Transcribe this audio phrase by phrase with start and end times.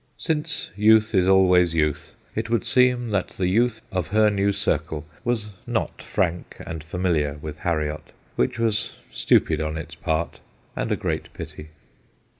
[0.17, 4.47] Since youth is always youth, it would seem that the youth of her 220 THE
[4.47, 9.61] GHOSTS OF PICCADILLY new circle was not frank and familiar with Harriot, which was stupid
[9.61, 10.39] on its part
[10.75, 11.67] and a great pity.